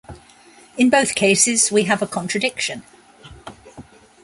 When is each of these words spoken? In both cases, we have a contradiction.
In 0.79 0.89
both 0.89 1.13
cases, 1.13 1.71
we 1.71 1.83
have 1.83 2.01
a 2.01 2.07
contradiction. 2.07 2.81